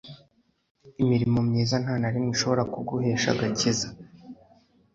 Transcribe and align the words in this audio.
Imirimo 1.01 1.39
myiza 1.47 1.75
nta 1.83 1.93
na 2.01 2.09
rimwe 2.13 2.31
ishobora 2.35 2.63
kuguhesha 2.73 3.27
agakiza, 3.35 3.87